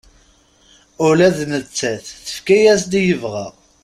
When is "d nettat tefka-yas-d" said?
1.37-2.91